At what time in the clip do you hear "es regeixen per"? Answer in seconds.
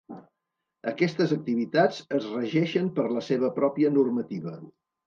2.17-3.09